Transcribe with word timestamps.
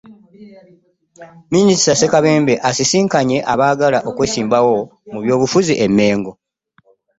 Minisita 1.53 1.93
Ssekabembe 1.95 2.53
asisinkanye 2.69 3.37
abaagala 3.53 3.99
okwesimbawo 4.09 4.77
mu 5.11 5.19
by'obufuzi 5.23 5.73
e 5.85 5.87
Mmengo 5.89 6.31